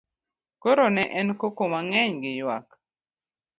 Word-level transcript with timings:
koro 0.61 0.85
ne 0.95 1.03
en 1.19 1.29
koko 1.41 1.63
mang'eny 1.71 2.11
gi 2.21 2.31
ywak 2.41 2.67